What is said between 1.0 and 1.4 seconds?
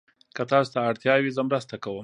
وي،